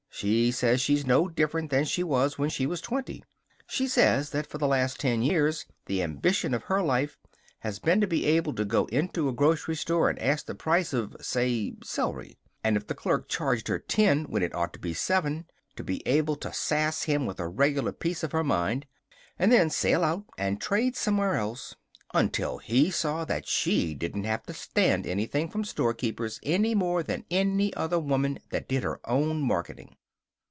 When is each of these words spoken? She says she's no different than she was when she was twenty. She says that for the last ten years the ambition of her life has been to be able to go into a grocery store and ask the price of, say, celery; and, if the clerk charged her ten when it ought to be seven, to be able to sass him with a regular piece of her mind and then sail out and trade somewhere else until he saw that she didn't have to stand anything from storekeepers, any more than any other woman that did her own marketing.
She 0.13 0.51
says 0.51 0.79
she's 0.81 1.03
no 1.03 1.27
different 1.27 1.71
than 1.71 1.83
she 1.85 2.03
was 2.03 2.37
when 2.37 2.51
she 2.51 2.67
was 2.67 2.79
twenty. 2.79 3.23
She 3.65 3.87
says 3.87 4.29
that 4.31 4.45
for 4.45 4.59
the 4.59 4.67
last 4.67 4.99
ten 4.99 5.23
years 5.23 5.65
the 5.87 6.03
ambition 6.03 6.53
of 6.53 6.63
her 6.65 6.83
life 6.83 7.17
has 7.59 7.79
been 7.79 7.99
to 8.01 8.05
be 8.07 8.25
able 8.25 8.53
to 8.53 8.65
go 8.65 8.85
into 8.87 9.29
a 9.29 9.33
grocery 9.33 9.75
store 9.75 10.11
and 10.11 10.19
ask 10.19 10.45
the 10.45 10.53
price 10.53 10.93
of, 10.93 11.15
say, 11.21 11.73
celery; 11.81 12.37
and, 12.63 12.77
if 12.77 12.85
the 12.85 12.93
clerk 12.93 13.29
charged 13.29 13.67
her 13.67 13.79
ten 13.79 14.25
when 14.25 14.43
it 14.43 14.53
ought 14.53 14.73
to 14.73 14.79
be 14.79 14.93
seven, 14.93 15.45
to 15.75 15.83
be 15.83 16.05
able 16.07 16.35
to 16.35 16.53
sass 16.53 17.03
him 17.03 17.25
with 17.25 17.39
a 17.39 17.47
regular 17.47 17.93
piece 17.93 18.21
of 18.21 18.31
her 18.31 18.43
mind 18.43 18.85
and 19.39 19.51
then 19.51 19.71
sail 19.71 20.03
out 20.03 20.25
and 20.37 20.61
trade 20.61 20.95
somewhere 20.95 21.33
else 21.35 21.73
until 22.13 22.59
he 22.59 22.91
saw 22.91 23.25
that 23.25 23.47
she 23.47 23.95
didn't 23.95 24.25
have 24.25 24.43
to 24.43 24.53
stand 24.53 25.07
anything 25.07 25.49
from 25.49 25.63
storekeepers, 25.63 26.39
any 26.43 26.75
more 26.75 27.01
than 27.01 27.25
any 27.31 27.73
other 27.73 27.97
woman 27.99 28.37
that 28.51 28.67
did 28.67 28.83
her 28.83 28.99
own 29.05 29.41
marketing. 29.41 29.95